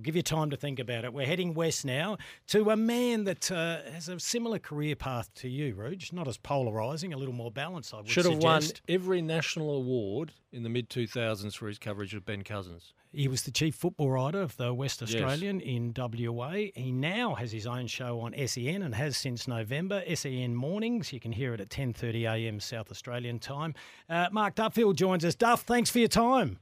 I'll 0.00 0.04
give 0.04 0.16
you 0.16 0.22
time 0.22 0.48
to 0.48 0.56
think 0.56 0.78
about 0.78 1.04
it. 1.04 1.12
We're 1.12 1.26
heading 1.26 1.52
west 1.52 1.84
now 1.84 2.16
to 2.46 2.70
a 2.70 2.76
man 2.76 3.24
that 3.24 3.52
uh, 3.52 3.82
has 3.92 4.08
a 4.08 4.18
similar 4.18 4.58
career 4.58 4.96
path 4.96 5.28
to 5.34 5.48
you, 5.50 5.74
Rouge. 5.74 6.10
Not 6.10 6.26
as 6.26 6.38
polarising, 6.38 7.12
a 7.12 7.18
little 7.18 7.34
more 7.34 7.50
balanced, 7.50 7.92
I 7.92 7.98
would 7.98 8.08
Should 8.08 8.24
have 8.24 8.38
won 8.38 8.62
every 8.88 9.20
national 9.20 9.70
award 9.76 10.32
in 10.52 10.62
the 10.62 10.70
mid 10.70 10.88
2000s 10.88 11.54
for 11.54 11.68
his 11.68 11.78
coverage 11.78 12.14
of 12.14 12.24
Ben 12.24 12.44
Cousins. 12.44 12.94
He 13.12 13.28
was 13.28 13.42
the 13.42 13.50
chief 13.50 13.74
football 13.74 14.10
writer 14.10 14.40
of 14.40 14.56
the 14.56 14.72
West 14.72 15.02
Yes. 15.02 15.12
Australian 15.12 15.60
in 15.60 15.92
WA. 15.94 16.52
He 16.74 16.92
now 16.92 17.34
has 17.34 17.52
his 17.52 17.66
own 17.66 17.86
show 17.86 18.20
on 18.20 18.32
SEN 18.46 18.80
and 18.80 18.94
has 18.94 19.18
since 19.18 19.46
November. 19.46 20.02
SEN 20.14 20.54
mornings. 20.54 21.12
You 21.12 21.20
can 21.20 21.32
hear 21.32 21.52
it 21.52 21.60
at 21.60 21.68
10:30 21.68 22.22
a.m. 22.22 22.58
South 22.58 22.90
Australian 22.90 23.38
time. 23.38 23.74
Uh, 24.08 24.28
Mark 24.32 24.54
Duffield 24.54 24.96
joins 24.96 25.26
us. 25.26 25.34
Duff, 25.34 25.60
thanks 25.60 25.90
for 25.90 25.98
your 25.98 26.08
time. 26.08 26.58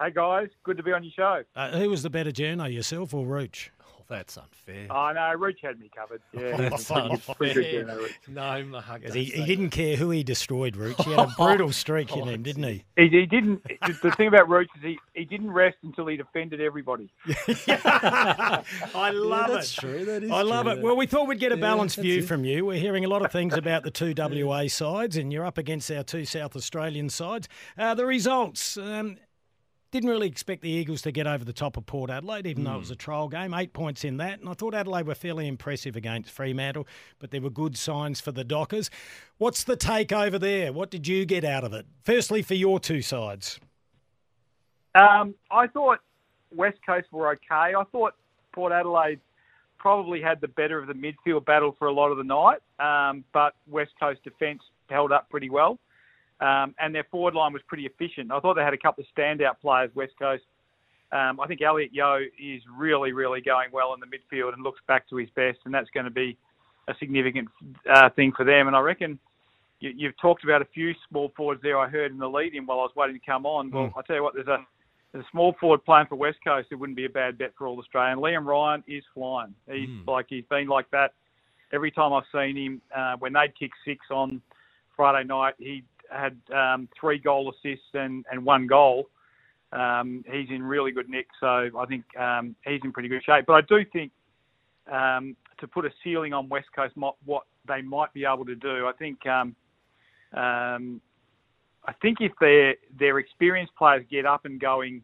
Hey 0.00 0.10
guys, 0.10 0.48
good 0.62 0.76
to 0.76 0.82
be 0.82 0.92
on 0.92 1.02
your 1.04 1.12
show. 1.16 1.42
Uh, 1.54 1.70
who 1.78 1.88
was 1.88 2.02
the 2.02 2.10
better 2.10 2.30
journo, 2.30 2.70
yourself 2.72 3.14
or 3.14 3.24
Roach? 3.24 3.72
Oh, 3.80 4.02
that's 4.08 4.36
unfair. 4.36 4.86
Oh 4.90 5.10
no, 5.14 5.32
Roach 5.38 5.60
had 5.62 5.80
me 5.80 5.90
covered. 5.96 6.20
Yeah, 6.38 6.68
that's 6.68 6.90
unfair. 6.90 7.34
pretty 7.34 7.54
good 7.54 7.86
journal, 7.88 8.06
No, 8.28 8.62
Mark. 8.66 9.04
'Cause 9.04 9.14
He, 9.14 9.24
he 9.24 9.46
didn't 9.46 9.70
care 9.70 9.96
who 9.96 10.10
he 10.10 10.22
destroyed, 10.22 10.76
Roach. 10.76 11.02
He 11.02 11.10
had 11.12 11.20
a 11.20 11.32
brutal 11.38 11.72
streak 11.72 12.14
in 12.14 12.28
him, 12.28 12.42
didn't 12.42 12.64
he? 12.64 12.84
He, 12.98 13.08
he 13.08 13.24
didn't. 13.24 13.64
The, 13.64 13.98
the 14.02 14.10
thing 14.12 14.28
about 14.28 14.50
Roach 14.50 14.68
is 14.76 14.82
he, 14.82 14.98
he 15.14 15.24
didn't 15.24 15.50
rest 15.50 15.78
until 15.82 16.08
he'd 16.08 16.20
offended 16.20 16.60
everybody. 16.60 17.10
I 17.66 19.10
love 19.14 19.48
it. 19.48 19.52
that's 19.54 19.78
it. 19.78 19.80
true, 19.80 20.04
that 20.04 20.22
is 20.24 20.30
I 20.30 20.42
love 20.42 20.64
true, 20.66 20.72
it. 20.72 20.74
that- 20.76 20.84
Well, 20.84 20.96
we 20.96 21.06
thought 21.06 21.26
we'd 21.26 21.40
get 21.40 21.52
a 21.52 21.56
balanced 21.56 21.96
that's 21.96 22.04
view 22.06 22.18
it. 22.18 22.26
from 22.26 22.44
you. 22.44 22.66
We're 22.66 22.78
hearing 22.78 23.06
a 23.06 23.08
lot 23.08 23.24
of 23.24 23.32
things 23.32 23.54
about 23.54 23.82
the 23.82 23.90
two 23.90 24.12
WA 24.14 24.66
sides, 24.68 25.16
and 25.16 25.32
you're 25.32 25.46
up 25.46 25.56
against 25.56 25.90
our 25.90 26.02
two 26.02 26.26
South 26.26 26.54
Australian 26.54 27.08
sides. 27.08 27.48
Uh, 27.78 27.94
the 27.94 28.04
results. 28.04 28.76
Um, 28.76 29.16
didn't 29.96 30.10
really 30.10 30.28
expect 30.28 30.62
the 30.62 30.70
Eagles 30.70 31.00
to 31.02 31.10
get 31.10 31.26
over 31.26 31.44
the 31.44 31.52
top 31.52 31.76
of 31.76 31.86
Port 31.86 32.10
Adelaide, 32.10 32.46
even 32.46 32.64
though 32.64 32.74
it 32.74 32.78
was 32.78 32.90
a 32.90 32.96
trial 32.96 33.28
game. 33.28 33.54
Eight 33.54 33.72
points 33.72 34.04
in 34.04 34.18
that. 34.18 34.40
And 34.40 34.48
I 34.48 34.52
thought 34.52 34.74
Adelaide 34.74 35.06
were 35.06 35.14
fairly 35.14 35.48
impressive 35.48 35.96
against 35.96 36.30
Fremantle, 36.30 36.86
but 37.18 37.30
there 37.30 37.40
were 37.40 37.50
good 37.50 37.76
signs 37.76 38.20
for 38.20 38.30
the 38.30 38.44
Dockers. 38.44 38.90
What's 39.38 39.64
the 39.64 39.76
take 39.76 40.12
over 40.12 40.38
there? 40.38 40.72
What 40.72 40.90
did 40.90 41.08
you 41.08 41.24
get 41.24 41.44
out 41.44 41.64
of 41.64 41.72
it? 41.72 41.86
Firstly, 42.02 42.42
for 42.42 42.54
your 42.54 42.78
two 42.78 43.00
sides. 43.00 43.58
Um, 44.94 45.34
I 45.50 45.66
thought 45.66 46.00
West 46.54 46.78
Coast 46.84 47.06
were 47.10 47.28
okay. 47.30 47.74
I 47.74 47.82
thought 47.90 48.14
Port 48.52 48.72
Adelaide 48.72 49.20
probably 49.78 50.20
had 50.20 50.40
the 50.40 50.48
better 50.48 50.78
of 50.78 50.88
the 50.88 50.94
midfield 50.94 51.44
battle 51.44 51.74
for 51.78 51.88
a 51.88 51.92
lot 51.92 52.10
of 52.10 52.18
the 52.18 52.24
night, 52.24 52.58
um, 52.80 53.24
but 53.32 53.54
West 53.66 53.92
Coast 53.98 54.22
defence 54.24 54.62
held 54.88 55.12
up 55.12 55.28
pretty 55.30 55.50
well, 55.50 55.78
um, 56.40 56.74
and 56.78 56.94
their 56.94 57.04
forward 57.10 57.34
line 57.34 57.52
was 57.52 57.62
pretty 57.66 57.86
efficient. 57.86 58.30
I 58.30 58.40
thought 58.40 58.54
they 58.54 58.62
had 58.62 58.74
a 58.74 58.78
couple 58.78 59.02
of 59.02 59.08
standout 59.16 59.60
players, 59.60 59.90
West 59.94 60.12
Coast. 60.18 60.44
Um, 61.12 61.40
I 61.40 61.46
think 61.46 61.62
Elliot 61.62 61.90
Yeo 61.92 62.18
is 62.38 62.62
really, 62.76 63.12
really 63.12 63.40
going 63.40 63.68
well 63.72 63.94
in 63.94 64.00
the 64.00 64.06
midfield 64.06 64.52
and 64.52 64.62
looks 64.62 64.80
back 64.88 65.08
to 65.10 65.16
his 65.16 65.28
best, 65.30 65.58
and 65.64 65.72
that's 65.72 65.88
going 65.90 66.04
to 66.04 66.10
be 66.10 66.36
a 66.88 66.94
significant 66.98 67.48
uh, 67.92 68.10
thing 68.10 68.32
for 68.36 68.44
them. 68.44 68.66
And 68.66 68.76
I 68.76 68.80
reckon 68.80 69.18
you, 69.80 69.92
you've 69.96 70.18
talked 70.20 70.44
about 70.44 70.62
a 70.62 70.66
few 70.66 70.92
small 71.08 71.32
forwards 71.36 71.62
there. 71.62 71.78
I 71.78 71.88
heard 71.88 72.10
in 72.10 72.18
the 72.18 72.28
lead-in 72.28 72.66
while 72.66 72.80
I 72.80 72.82
was 72.82 72.92
waiting 72.96 73.18
to 73.18 73.24
come 73.24 73.46
on. 73.46 73.70
Well, 73.70 73.92
I 73.96 74.02
tell 74.02 74.16
you 74.16 74.22
what, 74.22 74.34
there's 74.34 74.48
a 74.48 74.58
there's 75.12 75.24
a 75.24 75.30
small 75.30 75.54
forward 75.58 75.84
playing 75.84 76.06
for 76.08 76.16
West 76.16 76.38
Coast 76.44 76.68
who 76.70 76.78
wouldn't 76.78 76.96
be 76.96 77.06
a 77.06 77.10
bad 77.10 77.38
bet 77.38 77.52
for 77.56 77.66
All 77.66 77.78
Australian. 77.78 78.18
Liam 78.18 78.44
Ryan 78.44 78.82
is 78.86 79.04
flying. 79.14 79.54
He's 79.70 79.88
like 80.06 80.26
he's 80.28 80.44
been 80.50 80.68
like 80.68 80.90
that 80.90 81.12
every 81.72 81.90
time 81.90 82.12
I've 82.12 82.24
seen 82.32 82.56
him. 82.56 82.82
Uh, 82.94 83.16
when 83.18 83.32
they'd 83.32 83.56
kick 83.58 83.70
six 83.84 84.06
on 84.10 84.42
Friday 84.96 85.26
night, 85.26 85.54
he 85.58 85.84
had 86.10 86.36
um, 86.54 86.88
three 86.98 87.18
goal 87.18 87.52
assists 87.52 87.86
and, 87.94 88.24
and 88.30 88.44
one 88.44 88.66
goal. 88.66 89.08
Um, 89.72 90.24
he's 90.30 90.48
in 90.50 90.62
really 90.62 90.92
good 90.92 91.08
nick, 91.08 91.26
so 91.40 91.70
I 91.78 91.86
think 91.86 92.04
um, 92.16 92.54
he's 92.64 92.80
in 92.84 92.92
pretty 92.92 93.08
good 93.08 93.22
shape. 93.24 93.46
But 93.46 93.54
I 93.54 93.60
do 93.62 93.84
think 93.92 94.12
um, 94.90 95.36
to 95.58 95.66
put 95.66 95.84
a 95.84 95.90
ceiling 96.02 96.32
on 96.32 96.48
West 96.48 96.68
Coast, 96.74 96.94
what 97.24 97.44
they 97.66 97.82
might 97.82 98.12
be 98.12 98.24
able 98.24 98.44
to 98.44 98.54
do, 98.54 98.86
I 98.86 98.92
think 98.92 99.26
um, 99.26 99.56
um, 100.34 101.00
I 101.84 101.92
think 102.02 102.18
if 102.20 102.32
their 102.40 102.74
their 102.98 103.18
experienced 103.18 103.74
players 103.76 104.04
get 104.10 104.26
up 104.26 104.44
and 104.44 104.60
going 104.60 105.02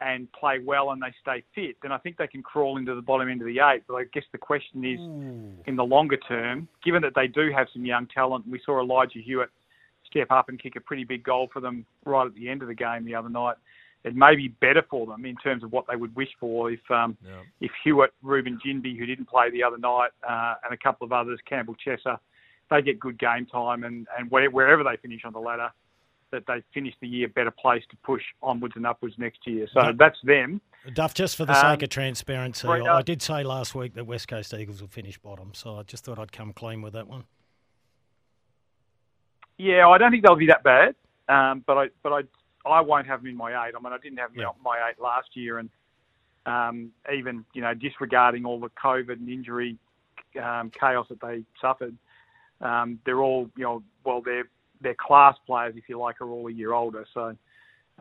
and 0.00 0.30
play 0.32 0.58
well 0.58 0.90
and 0.90 1.00
they 1.00 1.14
stay 1.22 1.42
fit, 1.54 1.76
then 1.82 1.90
I 1.90 1.98
think 1.98 2.18
they 2.18 2.26
can 2.26 2.42
crawl 2.42 2.76
into 2.76 2.94
the 2.94 3.00
bottom 3.00 3.30
end 3.30 3.40
of 3.40 3.46
the 3.46 3.60
eight. 3.60 3.82
But 3.88 3.94
I 3.94 4.04
guess 4.12 4.24
the 4.30 4.38
question 4.38 4.84
is, 4.84 4.98
in 5.66 5.76
the 5.76 5.84
longer 5.84 6.18
term, 6.18 6.68
given 6.84 7.00
that 7.02 7.14
they 7.14 7.28
do 7.28 7.50
have 7.50 7.68
some 7.72 7.84
young 7.84 8.06
talent, 8.06 8.46
we 8.48 8.60
saw 8.64 8.80
Elijah 8.80 9.20
Hewitt 9.20 9.48
step 10.06 10.30
up 10.30 10.48
and 10.48 10.58
kick 10.60 10.76
a 10.76 10.80
pretty 10.80 11.04
big 11.04 11.22
goal 11.22 11.48
for 11.52 11.60
them 11.60 11.84
right 12.04 12.26
at 12.26 12.34
the 12.34 12.48
end 12.48 12.62
of 12.62 12.68
the 12.68 12.74
game 12.74 13.04
the 13.04 13.14
other 13.14 13.28
night. 13.28 13.56
It 14.04 14.14
may 14.14 14.36
be 14.36 14.48
better 14.48 14.84
for 14.88 15.04
them 15.06 15.24
in 15.24 15.36
terms 15.36 15.64
of 15.64 15.72
what 15.72 15.86
they 15.88 15.96
would 15.96 16.14
wish 16.14 16.28
for 16.38 16.70
if 16.70 16.88
um, 16.90 17.16
Yeah. 17.26 17.40
if 17.60 17.72
Hewitt, 17.82 18.12
Reuben 18.22 18.58
Ginbey, 18.64 18.96
who 18.96 19.04
didn't 19.04 19.26
play 19.26 19.50
the 19.50 19.64
other 19.64 19.78
night, 19.78 20.10
uh, 20.28 20.54
and 20.64 20.72
a 20.72 20.76
couple 20.76 21.04
of 21.04 21.12
others, 21.12 21.40
Campbell 21.44 21.74
Chesser, 21.84 22.18
they 22.70 22.82
get 22.82 23.00
good 23.00 23.18
game 23.18 23.46
time 23.46 23.82
and, 23.84 24.06
and 24.16 24.30
where, 24.30 24.48
wherever 24.50 24.84
they 24.84 24.96
finish 24.96 25.24
on 25.24 25.32
the 25.32 25.40
ladder, 25.40 25.70
that 26.30 26.44
they 26.46 26.62
finish 26.74 26.94
the 27.00 27.08
year 27.08 27.28
better 27.28 27.50
placed 27.52 27.88
to 27.90 27.96
push 28.04 28.22
onwards 28.42 28.74
and 28.76 28.86
upwards 28.86 29.14
next 29.18 29.46
year. 29.46 29.66
So 29.72 29.92
that's 29.96 30.18
them. 30.22 30.60
Duff, 30.92 31.14
just 31.14 31.36
for 31.36 31.44
the 31.44 31.52
Um, 31.54 31.72
sake 31.74 31.82
of 31.82 31.88
transparency, 31.88 32.66
right, 32.68 32.82
I 32.82 33.02
did 33.02 33.22
say 33.22 33.42
last 33.42 33.74
week 33.74 33.94
that 33.94 34.06
West 34.06 34.28
Coast 34.28 34.54
Eagles 34.54 34.80
will 34.80 34.88
finish 34.88 35.18
bottom, 35.18 35.52
so 35.54 35.78
I 35.78 35.82
just 35.82 36.04
thought 36.04 36.18
I'd 36.18 36.32
come 36.32 36.52
clean 36.52 36.80
with 36.82 36.92
that 36.92 37.08
one. 37.08 37.24
Yeah, 39.58 39.88
I 39.88 39.98
don't 39.98 40.10
think 40.10 40.24
they'll 40.24 40.36
be 40.36 40.46
that 40.46 40.62
bad, 40.62 40.94
um, 41.28 41.64
but 41.66 41.78
I 41.78 41.86
but 42.02 42.12
I 42.12 42.20
I 42.68 42.80
won't 42.80 43.06
have 43.06 43.20
them 43.22 43.30
in 43.30 43.36
my 43.36 43.50
eight. 43.66 43.74
I 43.76 43.82
mean, 43.82 43.92
I 43.92 43.98
didn't 43.98 44.18
have 44.18 44.30
them 44.32 44.40
Yeah. 44.40 44.48
in 44.48 44.62
my 44.62 44.76
eight 44.90 45.00
last 45.00 45.28
year, 45.34 45.58
and 45.58 45.70
um, 46.44 46.90
even 47.14 47.44
you 47.54 47.62
know 47.62 47.74
disregarding 47.74 48.44
all 48.44 48.60
the 48.60 48.70
COVID 48.70 49.12
and 49.14 49.28
injury 49.28 49.76
um, 50.42 50.70
chaos 50.78 51.06
that 51.08 51.20
they 51.20 51.42
suffered, 51.60 51.96
um, 52.60 52.98
they're 53.06 53.22
all 53.22 53.50
you 53.56 53.64
know 53.64 53.82
well 54.04 54.20
they're 54.22 54.48
they're 54.80 54.94
class 54.94 55.36
players 55.46 55.74
if 55.76 55.88
you 55.88 55.98
like 55.98 56.20
are 56.20 56.28
all 56.28 56.48
a 56.48 56.52
year 56.52 56.72
older, 56.72 57.06
so 57.14 57.34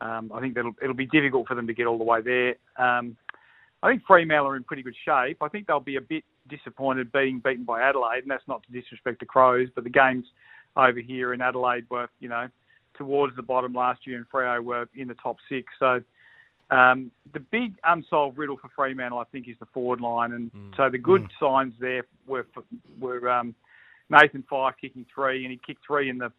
um, 0.02 0.32
I 0.34 0.42
think 0.42 0.56
that'll 0.56 0.76
it'll 0.82 0.94
be 0.94 1.06
difficult 1.06 1.48
for 1.48 1.56
them 1.56 1.68
to 1.68 1.74
get 1.74 1.88
all 1.88 1.98
the 1.98 2.04
way 2.04 2.22
there. 2.22 2.56
Um, 2.78 3.16
I 3.82 3.90
think 3.90 4.04
Fremantle 4.06 4.48
are 4.48 4.56
in 4.56 4.64
pretty 4.64 4.84
good 4.84 4.96
shape. 5.06 5.38
I 5.42 5.48
think 5.48 5.68
they'll 5.68 5.80
be 5.80 5.96
a 5.98 6.02
bit 6.02 6.24
disappointed 6.50 7.12
being 7.12 7.40
beaten 7.40 7.64
by 7.64 7.82
Adelaide, 7.82 8.24
and 8.24 8.32
that's 8.32 8.48
not 8.48 8.64
to 8.64 8.72
disrespect 8.72 9.20
the 9.20 9.26
Crows, 9.26 9.70
but 9.74 9.84
the 9.84 9.90
games 9.90 10.26
over 10.76 11.00
here 11.00 11.34
in 11.34 11.42
Adelaide 11.42 11.86
were, 11.90 12.08
you 12.20 12.30
know, 12.30 12.48
towards 12.98 13.36
the 13.36 13.44
bottom 13.44 13.74
last 13.74 14.06
year, 14.06 14.18
and 14.18 14.26
Freo 14.30 14.64
were 14.64 14.88
in 14.96 15.08
the 15.08 15.16
top 15.16 15.38
six. 15.50 15.72
So 15.80 16.02
um, 16.72 17.12
the 17.34 17.40
big 17.40 17.74
unsolved 17.84 18.38
riddle 18.38 18.58
for 18.58 18.70
Fremantle, 18.76 19.20
I 19.20 19.26
think, 19.26 19.48
is 19.48 19.56
the 19.60 19.68
forward 19.68 20.02
line, 20.02 20.34
and 20.34 20.52
so 20.76 20.90
the 20.90 20.98
good 20.98 21.28
signs 21.40 21.74
there 21.80 22.04
were 22.28 22.46
were 23.00 23.30
um, 23.30 23.54
Nathan 24.10 24.44
Fyfe 24.50 24.74
kicking 24.80 25.06
three, 25.14 25.44
and 25.44 25.52
he 25.52 25.60
kicked 25.66 25.86
three 25.86 26.10
in 26.10 26.18
the 26.18 26.32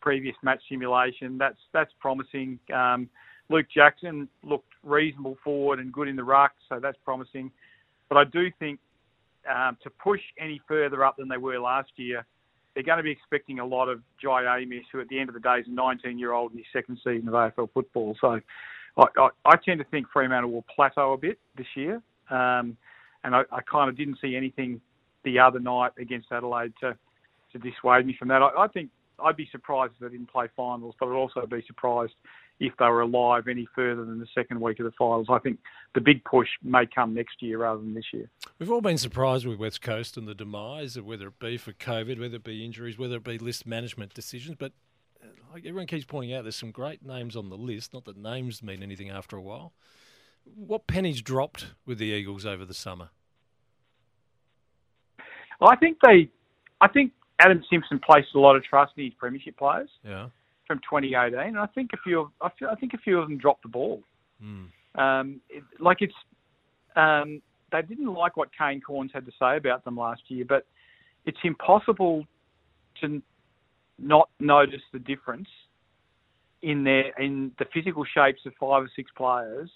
previous 0.00 0.36
match 0.42 0.60
simulation. 0.68 1.38
That's 1.38 1.58
that's 1.72 1.92
promising. 1.98 2.58
Um, 2.74 3.08
Luke 3.48 3.66
Jackson 3.74 4.28
looked 4.44 4.72
reasonable 4.84 5.36
forward 5.42 5.80
and 5.80 5.92
good 5.92 6.08
in 6.08 6.16
the 6.16 6.24
ruck, 6.24 6.52
so 6.68 6.78
that's 6.80 6.98
promising. 7.04 7.50
But 8.08 8.18
I 8.18 8.24
do 8.24 8.50
think 8.58 8.78
um, 9.52 9.76
to 9.82 9.90
push 9.90 10.20
any 10.38 10.60
further 10.68 11.04
up 11.04 11.16
than 11.16 11.28
they 11.28 11.36
were 11.36 11.58
last 11.58 11.90
year, 11.96 12.24
they're 12.74 12.84
going 12.84 12.98
to 12.98 13.02
be 13.02 13.10
expecting 13.10 13.58
a 13.58 13.66
lot 13.66 13.88
of 13.88 14.00
Jye 14.22 14.44
Amiss, 14.44 14.84
who 14.92 15.00
at 15.00 15.08
the 15.08 15.18
end 15.18 15.28
of 15.28 15.34
the 15.34 15.40
day 15.40 15.58
is 15.60 15.66
a 15.66 15.70
19-year-old 15.70 16.52
in 16.52 16.58
his 16.58 16.66
second 16.72 16.98
season 17.04 17.28
of 17.28 17.34
AFL 17.34 17.68
football. 17.72 18.16
So 18.20 18.40
I, 18.96 19.04
I, 19.16 19.28
I 19.44 19.56
tend 19.56 19.80
to 19.80 19.84
think 19.86 20.06
Fremantle 20.12 20.50
will 20.50 20.64
plateau 20.74 21.12
a 21.12 21.18
bit 21.18 21.38
this 21.56 21.66
year, 21.74 22.02
um, 22.30 22.76
and 23.24 23.34
I, 23.34 23.42
I 23.52 23.60
kind 23.62 23.88
of 23.88 23.96
didn't 23.96 24.18
see 24.20 24.36
anything 24.36 24.80
the 25.24 25.38
other 25.38 25.58
night 25.58 25.92
against 25.98 26.28
Adelaide 26.30 26.72
to, 26.80 26.96
to 27.52 27.58
dissuade 27.58 28.06
me 28.06 28.16
from 28.18 28.28
that. 28.28 28.42
I, 28.42 28.50
I 28.56 28.68
think 28.68 28.90
I'd 29.22 29.36
be 29.36 29.48
surprised 29.50 29.94
if 29.94 30.00
they 30.00 30.16
didn't 30.16 30.30
play 30.30 30.46
finals, 30.56 30.94
but 30.98 31.08
I'd 31.08 31.14
also 31.14 31.46
be 31.46 31.62
surprised 31.66 32.14
if 32.60 32.76
they 32.78 32.84
were 32.84 33.00
alive 33.00 33.48
any 33.48 33.66
further 33.74 34.04
than 34.04 34.20
the 34.20 34.26
second 34.34 34.60
week 34.60 34.78
of 34.78 34.84
the 34.84 34.92
finals. 34.92 35.26
I 35.30 35.38
think 35.38 35.58
the 35.94 36.00
big 36.00 36.22
push 36.24 36.48
may 36.62 36.86
come 36.86 37.14
next 37.14 37.40
year 37.42 37.58
rather 37.58 37.80
than 37.80 37.94
this 37.94 38.04
year. 38.12 38.30
We've 38.58 38.70
all 38.70 38.82
been 38.82 38.98
surprised 38.98 39.46
with 39.46 39.58
West 39.58 39.80
Coast 39.80 40.16
and 40.16 40.28
the 40.28 40.34
demise, 40.34 40.96
of 40.96 41.06
whether 41.06 41.28
it 41.28 41.38
be 41.38 41.56
for 41.56 41.72
COVID, 41.72 42.20
whether 42.20 42.36
it 42.36 42.44
be 42.44 42.64
injuries, 42.64 42.98
whether 42.98 43.16
it 43.16 43.24
be 43.24 43.38
list 43.38 43.66
management 43.66 44.12
decisions. 44.12 44.56
But 44.58 44.72
uh, 45.22 45.28
like 45.54 45.64
everyone 45.64 45.86
keeps 45.86 46.04
pointing 46.04 46.34
out, 46.34 46.44
there's 46.44 46.56
some 46.56 46.70
great 46.70 47.04
names 47.04 47.34
on 47.34 47.48
the 47.48 47.56
list. 47.56 47.94
Not 47.94 48.04
that 48.04 48.18
names 48.18 48.62
mean 48.62 48.82
anything 48.82 49.08
after 49.08 49.36
a 49.36 49.42
while. 49.42 49.72
What 50.44 50.86
pennies 50.86 51.22
dropped 51.22 51.68
with 51.86 51.98
the 51.98 52.06
Eagles 52.06 52.44
over 52.44 52.66
the 52.66 52.74
summer? 52.74 53.08
Well, 55.60 55.70
I 55.70 55.76
think 55.76 55.98
they, 56.04 56.30
I 56.80 56.88
think 56.88 57.12
Adam 57.38 57.62
Simpson 57.70 57.98
placed 57.98 58.28
a 58.34 58.38
lot 58.38 58.56
of 58.56 58.64
trust 58.64 58.92
in 58.96 59.04
his 59.04 59.14
premiership 59.14 59.56
players 59.56 59.88
Yeah. 60.04 60.28
From 60.70 60.78
2018, 60.88 61.36
and 61.36 61.58
I 61.58 61.66
think 61.66 61.90
a 61.94 61.96
few, 61.96 62.20
of, 62.20 62.28
I, 62.40 62.48
feel, 62.56 62.68
I 62.70 62.76
think 62.76 62.94
a 62.94 62.98
few 62.98 63.18
of 63.18 63.28
them 63.28 63.38
dropped 63.38 63.64
the 63.64 63.68
ball. 63.68 64.04
Mm. 64.40 64.68
Um, 64.94 65.40
it, 65.48 65.64
like 65.80 65.96
it's, 66.00 66.14
um, 66.94 67.42
they 67.72 67.82
didn't 67.82 68.14
like 68.14 68.36
what 68.36 68.50
Kane 68.56 68.80
Cornes 68.80 69.10
had 69.12 69.26
to 69.26 69.32
say 69.36 69.56
about 69.56 69.84
them 69.84 69.96
last 69.96 70.22
year, 70.28 70.44
but 70.48 70.66
it's 71.26 71.40
impossible 71.42 72.24
to 73.00 73.20
not 73.98 74.28
notice 74.38 74.82
the 74.92 75.00
difference 75.00 75.48
in 76.62 76.84
their 76.84 77.08
in 77.18 77.50
the 77.58 77.64
physical 77.74 78.04
shapes 78.04 78.42
of 78.46 78.52
five 78.60 78.84
or 78.84 78.90
six 78.94 79.10
players 79.16 79.70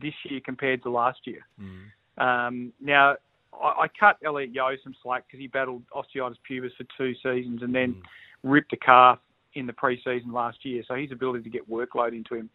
this 0.00 0.14
year 0.24 0.40
compared 0.42 0.82
to 0.84 0.90
last 0.90 1.18
year. 1.26 1.46
Mm. 1.60 2.16
Um, 2.16 2.72
now, 2.80 3.16
I, 3.52 3.82
I 3.82 3.86
cut 3.88 4.16
Elliot 4.24 4.54
Yeo 4.54 4.70
some 4.82 4.94
slack 5.02 5.26
because 5.26 5.38
he 5.38 5.48
battled 5.48 5.82
osteitis 5.94 6.36
pubis 6.48 6.72
for 6.78 6.86
two 6.96 7.12
seasons 7.16 7.60
and 7.60 7.74
then 7.74 8.00
ripped 8.42 8.72
a 8.72 8.78
calf 8.78 9.18
in 9.54 9.66
the 9.66 9.72
pre-season 9.72 10.32
last 10.32 10.58
year. 10.64 10.82
So 10.86 10.94
his 10.94 11.12
ability 11.12 11.44
to 11.44 11.50
get 11.50 11.68
workload 11.68 12.12
into 12.12 12.34
him 12.34 12.50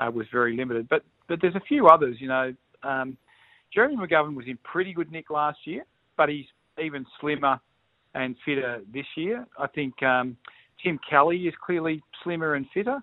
uh, 0.00 0.10
was 0.10 0.26
very 0.32 0.56
limited. 0.56 0.88
But 0.88 1.04
but 1.28 1.40
there's 1.40 1.54
a 1.54 1.60
few 1.60 1.86
others. 1.88 2.16
You 2.20 2.28
know, 2.28 2.54
um, 2.82 3.16
Jeremy 3.72 3.96
McGovern 3.96 4.34
was 4.34 4.46
in 4.46 4.58
pretty 4.64 4.92
good 4.92 5.12
nick 5.12 5.30
last 5.30 5.58
year, 5.64 5.84
but 6.16 6.28
he's 6.28 6.46
even 6.82 7.04
slimmer 7.20 7.60
and 8.14 8.34
fitter 8.44 8.80
this 8.92 9.06
year. 9.16 9.46
I 9.58 9.66
think 9.68 10.02
um, 10.02 10.36
Tim 10.82 10.98
Kelly 11.08 11.42
is 11.42 11.54
clearly 11.64 12.02
slimmer 12.24 12.54
and 12.54 12.66
fitter. 12.74 12.98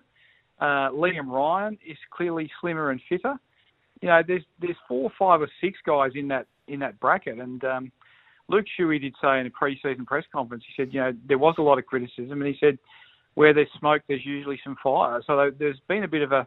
Uh, 0.60 0.90
Liam 0.90 1.28
Ryan 1.28 1.78
is 1.86 1.96
clearly 2.10 2.50
slimmer 2.60 2.90
and 2.90 3.00
fitter 3.08 3.38
you 4.00 4.08
know, 4.08 4.22
there's 4.26 4.44
there's 4.60 4.76
four, 4.86 5.10
five, 5.18 5.40
or 5.40 5.48
six 5.60 5.78
guys 5.84 6.12
in 6.14 6.28
that 6.28 6.46
in 6.68 6.80
that 6.80 6.98
bracket, 7.00 7.38
and 7.38 7.64
um, 7.64 7.92
Luke 8.48 8.66
Shuey 8.78 9.00
did 9.00 9.14
say 9.22 9.40
in 9.40 9.46
a 9.46 9.50
pre-season 9.50 10.06
press 10.06 10.24
conference, 10.32 10.64
he 10.66 10.80
said, 10.80 10.92
you 10.92 11.00
know, 11.00 11.12
there 11.26 11.38
was 11.38 11.54
a 11.58 11.62
lot 11.62 11.78
of 11.78 11.86
criticism, 11.86 12.42
and 12.42 12.46
he 12.46 12.56
said, 12.60 12.78
where 13.38 13.54
there's 13.54 13.68
smoke, 13.78 14.02
there's 14.08 14.26
usually 14.26 14.58
some 14.64 14.74
fire. 14.82 15.22
So 15.24 15.52
there's 15.56 15.78
been 15.86 16.02
a 16.02 16.08
bit 16.08 16.22
of 16.22 16.32
a, 16.32 16.44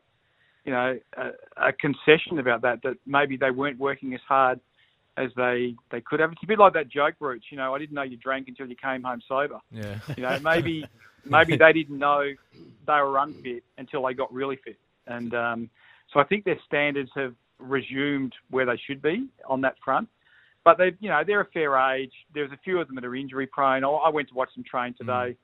you 0.65 0.73
know, 0.73 0.99
a, 1.15 1.67
a 1.69 1.71
concession 1.71 2.37
about 2.37 2.63
that, 2.63 2.81
that 2.83 2.97
maybe 3.05 3.37
they 3.37 3.49
weren't 3.49 3.79
working 3.79 4.13
as 4.13 4.19
hard 4.27 4.59
as 5.15 5.29
they 5.37 5.73
they 5.89 6.01
could 6.01 6.19
have. 6.19 6.33
It's 6.33 6.43
a 6.43 6.47
bit 6.47 6.59
like 6.59 6.73
that 6.73 6.89
joke, 6.89 7.15
Rooch. 7.21 7.45
You 7.49 7.55
know, 7.55 7.73
I 7.73 7.79
didn't 7.79 7.95
know 7.95 8.01
you 8.01 8.17
drank 8.17 8.49
until 8.49 8.67
you 8.67 8.75
came 8.75 9.03
home 9.03 9.21
sober. 9.25 9.59
Yeah. 9.71 9.99
You 10.17 10.23
know, 10.23 10.37
maybe 10.43 10.85
maybe 11.25 11.55
they 11.55 11.71
didn't 11.71 11.97
know 11.97 12.23
they 12.85 12.93
were 12.93 13.17
unfit 13.19 13.63
until 13.77 14.05
they 14.05 14.13
got 14.13 14.33
really 14.33 14.57
fit, 14.57 14.77
and 15.07 15.33
um, 15.33 15.69
so 16.13 16.19
I 16.19 16.25
think 16.25 16.43
their 16.43 16.59
standards 16.67 17.11
have 17.15 17.33
resumed 17.57 18.33
where 18.49 18.65
they 18.65 18.79
should 18.85 19.01
be 19.01 19.29
on 19.47 19.61
that 19.61 19.75
front. 19.83 20.09
But 20.65 20.77
they, 20.77 20.91
you 20.99 21.07
know, 21.09 21.21
they're 21.25 21.39
a 21.39 21.51
fair 21.53 21.77
age. 21.93 22.11
There's 22.33 22.51
a 22.51 22.59
few 22.65 22.81
of 22.81 22.87
them 22.87 22.95
that 22.97 23.05
are 23.05 23.15
injury 23.15 23.47
prone. 23.47 23.85
I- 23.85 23.87
I 23.87 24.09
went 24.09 24.27
to 24.27 24.35
watch 24.35 24.53
them 24.55 24.65
train 24.69 24.93
today. 24.93 25.37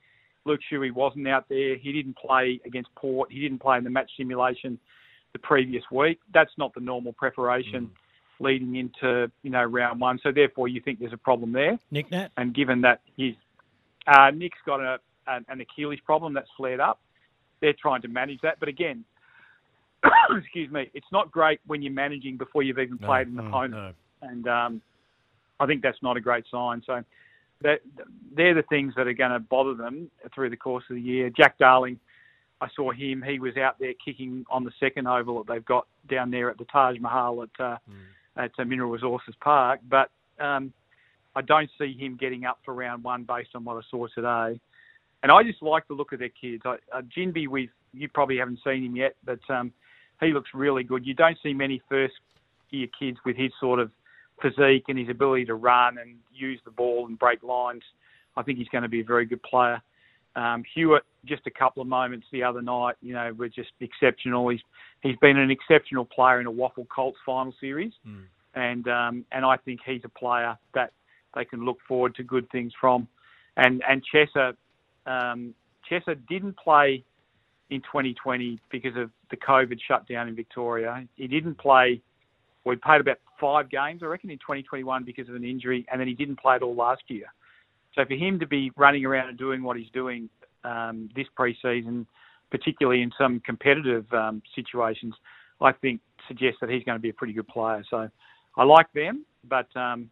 Luke 0.47 0.61
Shuey 0.71 0.91
wasn't 0.91 1.27
out 1.27 1.47
there. 1.49 1.75
He 1.75 1.91
didn't 1.91 2.17
play 2.17 2.59
against 2.65 2.89
Port. 2.95 3.31
He 3.31 3.39
didn't 3.39 3.59
play 3.59 3.77
in 3.77 3.83
the 3.83 3.89
match 3.89 4.09
simulation 4.17 4.79
the 5.33 5.39
previous 5.39 5.83
week. 5.91 6.19
That's 6.33 6.51
not 6.57 6.73
the 6.73 6.79
normal 6.79 7.13
preparation 7.13 7.91
leading 8.39 8.75
into 8.75 9.31
you 9.43 9.49
know 9.49 9.63
round 9.63 9.99
one. 9.99 10.19
So 10.23 10.31
therefore, 10.31 10.67
you 10.67 10.81
think 10.81 10.99
there's 10.99 11.13
a 11.13 11.17
problem 11.17 11.51
there. 11.51 11.77
Nick 11.91 12.11
Nat? 12.11 12.29
And 12.37 12.53
given 12.53 12.81
that 12.81 13.01
he's 13.15 13.35
uh, 14.07 14.31
Nick's 14.31 14.59
got 14.65 14.79
a, 14.79 14.97
an, 15.27 15.45
an 15.49 15.61
Achilles 15.61 15.99
problem 16.05 16.33
that's 16.33 16.49
flared 16.55 16.79
up, 16.79 16.99
they're 17.61 17.75
trying 17.79 18.01
to 18.03 18.07
manage 18.07 18.39
that. 18.41 18.59
But 18.59 18.69
again, 18.69 19.03
excuse 20.37 20.71
me, 20.71 20.89
it's 20.93 21.07
not 21.11 21.31
great 21.31 21.59
when 21.67 21.81
you're 21.81 21.93
managing 21.93 22.37
before 22.37 22.63
you've 22.63 22.79
even 22.79 22.97
No, 23.01 23.07
played 23.07 23.27
an 23.27 23.35
no, 23.35 23.47
opponent, 23.47 23.95
no. 24.21 24.29
and 24.29 24.47
um, 24.47 24.81
I 25.59 25.65
think 25.65 25.81
that's 25.81 26.01
not 26.01 26.17
a 26.17 26.21
great 26.21 26.45
sign. 26.49 26.81
So 26.85 27.03
that, 27.61 27.79
they're 28.35 28.53
the 28.53 28.63
things 28.63 28.93
that 28.95 29.07
are 29.07 29.13
going 29.13 29.31
to 29.31 29.39
bother 29.39 29.73
them 29.73 30.11
through 30.33 30.49
the 30.49 30.57
course 30.57 30.83
of 30.89 30.95
the 30.95 31.01
year. 31.01 31.29
Jack 31.29 31.57
Darling, 31.57 31.99
I 32.61 32.67
saw 32.75 32.91
him; 32.91 33.23
he 33.25 33.39
was 33.39 33.57
out 33.57 33.79
there 33.79 33.93
kicking 34.03 34.45
on 34.49 34.63
the 34.63 34.71
second 34.79 35.07
oval 35.07 35.43
that 35.43 35.51
they've 35.51 35.65
got 35.65 35.87
down 36.09 36.31
there 36.31 36.49
at 36.49 36.57
the 36.57 36.65
Taj 36.65 36.99
Mahal 36.99 37.43
at 37.43 37.63
uh, 37.63 37.77
at 38.35 38.51
uh, 38.59 38.65
Mineral 38.65 38.91
Resources 38.91 39.35
Park, 39.41 39.79
but 39.89 40.11
um, 40.39 40.71
I 41.35 41.41
don't 41.41 41.69
see 41.77 41.95
him 41.97 42.17
getting 42.17 42.45
up 42.45 42.59
for 42.63 42.73
round 42.73 43.03
one 43.03 43.23
based 43.23 43.49
on 43.55 43.63
what 43.63 43.77
I 43.77 43.81
saw 43.89 44.07
today. 44.07 44.59
And 45.23 45.31
I 45.31 45.43
just 45.43 45.61
like 45.61 45.87
the 45.87 45.93
look 45.93 46.13
of 46.13 46.19
their 46.19 46.29
kids. 46.29 46.63
I, 46.65 46.75
uh, 46.93 47.01
Ginbey, 47.15 47.47
we 47.47 47.69
you 47.93 48.07
probably 48.09 48.37
haven't 48.37 48.59
seen 48.63 48.83
him 48.83 48.95
yet, 48.95 49.15
but 49.25 49.39
um, 49.49 49.71
he 50.19 50.27
looks 50.27 50.49
really 50.53 50.83
good. 50.83 51.05
You 51.05 51.13
don't 51.13 51.37
see 51.41 51.53
many 51.53 51.81
first 51.89 52.13
year 52.69 52.87
kids 52.99 53.17
with 53.25 53.35
his 53.35 53.51
sort 53.59 53.79
of 53.79 53.91
physique 54.41 54.85
and 54.87 54.97
his 54.97 55.09
ability 55.09 55.45
to 55.45 55.55
run 55.55 55.97
and 55.97 56.15
use 56.33 56.59
the 56.65 56.71
ball 56.71 57.07
and 57.07 57.17
break 57.17 57.43
lines. 57.43 57.83
I 58.35 58.43
think 58.43 58.57
he's 58.57 58.67
going 58.69 58.83
to 58.83 58.89
be 58.89 59.01
a 59.01 59.05
very 59.05 59.25
good 59.25 59.41
player. 59.43 59.81
Um, 60.35 60.63
Hewitt, 60.75 61.03
just 61.25 61.47
a 61.47 61.51
couple 61.51 61.81
of 61.81 61.87
moments 61.87 62.27
the 62.31 62.43
other 62.43 62.61
night, 62.61 62.95
you 63.01 63.13
know, 63.13 63.33
were 63.33 63.49
just 63.49 63.71
exceptional. 63.79 64.49
He's 64.49 64.61
he's 65.01 65.15
been 65.17 65.37
an 65.37 65.49
exceptional 65.49 66.05
player 66.05 66.39
in 66.39 66.45
a 66.45 66.51
WAFL 66.51 66.87
Colts 66.89 67.17
final 67.25 67.53
series, 67.59 67.93
and 68.53 68.87
um, 68.87 69.25
and 69.31 69.43
I 69.43 69.57
think 69.57 69.79
he's 69.83 70.01
a 70.03 70.09
player 70.09 70.55
that 70.75 70.93
they 71.35 71.43
can 71.43 71.65
look 71.65 71.77
forward 71.87 72.13
to 72.15 72.23
good 72.23 72.49
things 72.51 72.71
from. 72.79 73.07
And 73.55 73.81
and 73.89 74.03
Chesser, 74.13 74.53
um, 75.07 75.55
Chesser 75.89 76.15
didn't 76.29 76.55
play 76.57 77.03
in 77.69 77.81
2020 77.81 78.59
because 78.71 78.95
of 78.95 79.09
the 79.29 79.37
COVID 79.37 79.79
shutdown 79.87 80.27
in 80.27 80.35
Victoria. 80.35 81.03
He 81.15 81.27
didn't 81.27 81.57
play. 81.57 82.01
He 82.73 82.79
played 82.79 83.01
about 83.01 83.17
five 83.39 83.69
games, 83.69 84.01
I 84.03 84.07
reckon, 84.07 84.29
in 84.29 84.37
2021 84.37 85.03
because 85.03 85.29
of 85.29 85.35
an 85.35 85.43
injury, 85.43 85.85
and 85.91 85.99
then 85.99 86.07
he 86.07 86.13
didn't 86.13 86.39
play 86.39 86.55
at 86.55 86.63
all 86.63 86.75
last 86.75 87.03
year. 87.07 87.25
So 87.95 88.05
for 88.05 88.13
him 88.13 88.39
to 88.39 88.47
be 88.47 88.71
running 88.75 89.05
around 89.05 89.29
and 89.29 89.37
doing 89.37 89.63
what 89.63 89.77
he's 89.77 89.89
doing 89.91 90.29
um, 90.63 91.09
this 91.15 91.27
preseason, 91.37 92.05
particularly 92.51 93.01
in 93.01 93.11
some 93.17 93.39
competitive 93.39 94.11
um, 94.13 94.41
situations, 94.55 95.15
I 95.61 95.71
think 95.71 96.01
suggests 96.27 96.59
that 96.61 96.69
he's 96.69 96.83
going 96.83 96.97
to 96.97 97.01
be 97.01 97.09
a 97.09 97.13
pretty 97.13 97.33
good 97.33 97.47
player. 97.47 97.83
So 97.89 98.09
I 98.55 98.63
like 98.63 98.91
them, 98.93 99.25
but 99.47 99.67
um, 99.75 100.09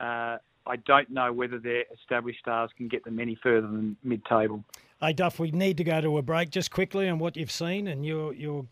uh, 0.00 0.38
I 0.66 0.76
don't 0.86 1.10
know 1.10 1.32
whether 1.32 1.58
their 1.58 1.84
established 1.94 2.40
stars 2.40 2.70
can 2.76 2.88
get 2.88 3.04
them 3.04 3.20
any 3.20 3.38
further 3.42 3.66
than 3.66 3.96
mid-table. 4.02 4.64
Hey 5.00 5.12
Duff, 5.12 5.38
we 5.38 5.50
need 5.50 5.76
to 5.78 5.84
go 5.84 6.00
to 6.00 6.18
a 6.18 6.22
break 6.22 6.50
just 6.50 6.70
quickly 6.70 7.08
on 7.08 7.18
what 7.18 7.36
you've 7.36 7.50
seen 7.50 7.88
and 7.88 8.06
your 8.06 8.32
your 8.32 8.64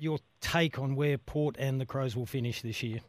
your 0.00 0.18
take 0.40 0.78
on 0.78 0.96
where 0.96 1.18
Port 1.18 1.56
and 1.58 1.80
the 1.80 1.86
Crows 1.86 2.16
will 2.16 2.26
finish 2.26 2.62
this 2.62 2.82
year. 2.82 3.00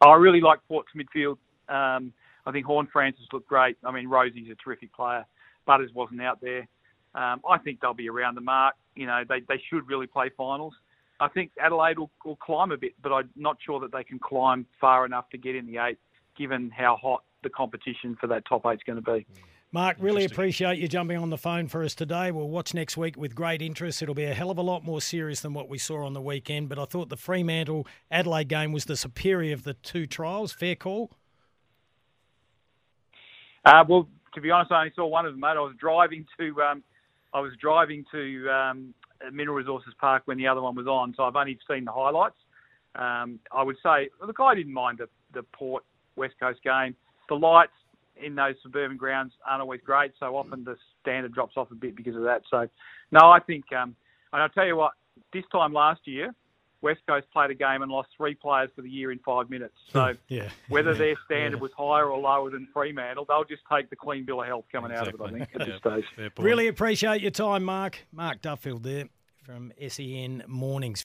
I 0.00 0.14
really 0.14 0.40
like 0.40 0.60
Port's 0.68 0.92
midfield. 0.94 1.38
Um, 1.68 2.12
I 2.46 2.52
think 2.52 2.66
Horne-Francis 2.66 3.26
looked 3.32 3.48
great. 3.48 3.76
I 3.84 3.90
mean, 3.90 4.08
Rozee's 4.08 4.50
a 4.50 4.54
terrific 4.54 4.92
player. 4.92 5.24
Butters 5.66 5.90
wasn't 5.94 6.20
out 6.20 6.40
there. 6.40 6.68
Um, 7.14 7.40
I 7.48 7.58
think 7.58 7.80
they'll 7.80 7.94
be 7.94 8.08
around 8.08 8.34
the 8.34 8.40
mark. 8.40 8.74
You 8.96 9.06
know, 9.06 9.22
they, 9.26 9.40
they 9.48 9.62
should 9.70 9.88
really 9.88 10.06
play 10.06 10.30
finals. 10.36 10.74
I 11.20 11.28
think 11.28 11.52
Adelaide 11.60 11.98
will, 11.98 12.10
will 12.24 12.36
climb 12.36 12.72
a 12.72 12.76
bit, 12.76 12.92
but 13.02 13.12
I'm 13.12 13.30
not 13.36 13.56
sure 13.64 13.80
that 13.80 13.92
they 13.92 14.04
can 14.04 14.18
climb 14.18 14.66
far 14.80 15.06
enough 15.06 15.30
to 15.30 15.38
get 15.38 15.54
in 15.54 15.66
the 15.66 15.78
eight, 15.78 15.98
given 16.36 16.70
how 16.70 16.96
hot 16.96 17.22
the 17.42 17.50
competition 17.50 18.16
for 18.20 18.26
that 18.26 18.44
top 18.46 18.66
eight 18.66 18.74
is 18.74 18.80
going 18.84 19.02
to 19.02 19.12
be. 19.12 19.26
Mark, 19.74 19.96
really 19.98 20.24
appreciate 20.24 20.78
you 20.78 20.86
jumping 20.86 21.16
on 21.16 21.30
the 21.30 21.36
phone 21.36 21.66
for 21.66 21.82
us 21.82 21.96
today. 21.96 22.30
We'll 22.30 22.48
watch 22.48 22.74
next 22.74 22.96
week 22.96 23.16
with 23.16 23.34
great 23.34 23.60
interest. 23.60 24.02
It'll 24.02 24.14
be 24.14 24.22
a 24.22 24.32
hell 24.32 24.52
of 24.52 24.56
a 24.56 24.62
lot 24.62 24.84
more 24.84 25.00
serious 25.00 25.40
than 25.40 25.52
what 25.52 25.68
we 25.68 25.78
saw 25.78 26.06
on 26.06 26.12
the 26.12 26.20
weekend, 26.20 26.68
but 26.68 26.78
I 26.78 26.84
thought 26.84 27.08
the 27.08 27.16
Fremantle 27.16 27.84
Adelaide 28.08 28.46
game 28.46 28.70
was 28.70 28.84
the 28.84 28.96
superior 28.96 29.52
of 29.52 29.64
the 29.64 29.74
two 29.74 30.06
trials. 30.06 30.52
Fair 30.52 30.76
call? 30.76 31.10
Uh, 33.64 33.82
well, 33.88 34.06
to 34.34 34.40
be 34.40 34.48
honest, 34.52 34.70
I 34.70 34.78
only 34.78 34.92
saw 34.94 35.08
one 35.08 35.26
of 35.26 35.32
them, 35.32 35.40
mate. 35.40 35.48
I 35.48 35.54
was 35.54 35.74
driving 35.76 36.24
to 36.38 36.62
um, 36.62 36.84
I 37.32 37.40
was 37.40 37.50
driving 37.60 38.04
to 38.12 38.48
um, 38.48 38.94
Mineral 39.32 39.56
Resources 39.56 39.92
Park 40.00 40.22
when 40.26 40.38
the 40.38 40.46
other 40.46 40.62
one 40.62 40.76
was 40.76 40.86
on, 40.86 41.14
so 41.16 41.24
I've 41.24 41.34
only 41.34 41.58
seen 41.68 41.84
the 41.84 41.90
highlights. 41.90 42.36
Um, 42.94 43.40
I 43.50 43.64
would 43.64 43.76
say, 43.82 44.08
look, 44.24 44.38
I 44.38 44.54
didn't 44.54 44.72
mind 44.72 44.98
the, 44.98 45.08
the 45.32 45.42
Port 45.52 45.82
West 46.14 46.34
Coast 46.38 46.62
game. 46.62 46.94
The 47.28 47.34
lights 47.34 47.72
in 48.22 48.34
those 48.34 48.54
suburban 48.62 48.96
grounds 48.96 49.32
aren't 49.48 49.60
always 49.62 49.80
great, 49.84 50.12
so 50.20 50.36
often 50.36 50.64
the 50.64 50.76
standard 51.00 51.32
drops 51.32 51.56
off 51.56 51.70
a 51.70 51.74
bit 51.74 51.96
because 51.96 52.16
of 52.16 52.22
that. 52.22 52.42
So, 52.50 52.68
no, 53.10 53.30
I 53.30 53.40
think, 53.40 53.64
um, 53.72 53.94
and 54.32 54.42
I'll 54.42 54.48
tell 54.48 54.66
you 54.66 54.76
what, 54.76 54.92
this 55.32 55.44
time 55.52 55.72
last 55.72 56.00
year, 56.06 56.34
West 56.80 57.00
Coast 57.08 57.26
played 57.32 57.50
a 57.50 57.54
game 57.54 57.80
and 57.80 57.90
lost 57.90 58.10
three 58.16 58.34
players 58.34 58.68
for 58.76 58.82
the 58.82 58.90
year 58.90 59.10
in 59.10 59.18
five 59.20 59.48
minutes. 59.48 59.74
So 59.90 60.12
yeah. 60.28 60.50
whether 60.68 60.92
Yeah. 60.92 60.98
their 60.98 61.14
standard 61.24 61.60
was 61.60 61.70
higher 61.76 62.10
or 62.10 62.18
lower 62.18 62.50
than 62.50 62.68
Fremantle, 62.74 63.24
they'll 63.26 63.44
just 63.44 63.62
take 63.72 63.88
the 63.88 63.96
clean 63.96 64.24
bill 64.26 64.42
of 64.42 64.46
health 64.46 64.66
coming 64.70 64.92
out 64.92 65.08
of 65.08 65.14
it, 65.14 65.20
I 65.20 65.30
think, 65.30 65.48
at 65.54 65.66
this 65.66 65.78
stage. 65.78 66.04
Really 66.38 66.68
appreciate 66.68 67.22
your 67.22 67.30
time, 67.30 67.64
Mark. 67.64 68.00
Mark 68.12 68.42
Duffield 68.42 68.82
there 68.82 69.08
from 69.42 69.72
SEN 69.88 70.42
Mornings. 70.46 71.02